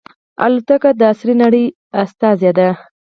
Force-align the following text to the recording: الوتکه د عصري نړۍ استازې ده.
الوتکه 0.43 0.89
د 0.99 1.01
عصري 1.11 1.33
نړۍ 1.43 1.65
استازې 2.01 2.51
ده. 2.57 2.69